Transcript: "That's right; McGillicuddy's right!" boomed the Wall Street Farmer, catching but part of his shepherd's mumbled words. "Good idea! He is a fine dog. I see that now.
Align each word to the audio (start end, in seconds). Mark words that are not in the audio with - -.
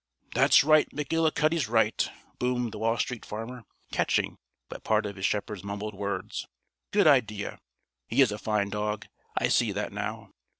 "That's 0.33 0.63
right; 0.63 0.89
McGillicuddy's 0.89 1.67
right!" 1.69 2.09
boomed 2.39 2.71
the 2.71 2.79
Wall 2.79 2.97
Street 2.97 3.23
Farmer, 3.23 3.65
catching 3.91 4.39
but 4.67 4.83
part 4.83 5.05
of 5.05 5.15
his 5.15 5.27
shepherd's 5.27 5.63
mumbled 5.63 5.93
words. 5.93 6.47
"Good 6.89 7.05
idea! 7.05 7.59
He 8.07 8.19
is 8.23 8.31
a 8.31 8.39
fine 8.39 8.69
dog. 8.69 9.05
I 9.37 9.47
see 9.47 9.71
that 9.73 9.93
now. 9.93 10.31